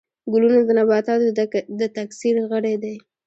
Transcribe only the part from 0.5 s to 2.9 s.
د نباتاتو د تکثیر غړي